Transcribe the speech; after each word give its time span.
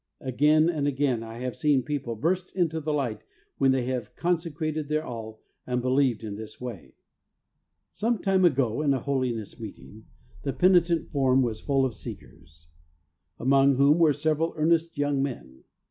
Again 0.21 0.67
and 0.67 0.87
again 0.87 1.21
I 1.21 1.37
have 1.41 1.55
seen 1.55 1.83
people 1.83 2.15
burst 2.15 2.55
into 2.55 2.79
the 2.81 2.91
light 2.91 3.23
when 3.59 3.71
they 3.71 3.85
have 3.85 4.15
consecrated 4.15 4.87
their 4.89 5.03
all 5.05 5.43
and 5.67 5.79
believed 5.79 6.23
in 6.23 6.33
this 6.37 6.59
way. 6.59 6.95
Some 7.93 8.17
time 8.17 8.43
ago 8.43 8.81
in 8.81 8.95
a 8.95 8.99
Holiness 8.99 9.59
Meeting 9.59 10.05
the 10.41 10.53
peni 10.53 10.83
tent 10.87 11.11
form 11.11 11.43
was 11.43 11.61
full 11.61 11.85
of 11.85 11.93
seekers, 11.93 12.69
among 13.37 13.75
whom 13.75 13.99
were 13.99 14.11
several 14.11 14.55
earnest 14.57 14.97
young 14.97 15.21
men. 15.21 15.65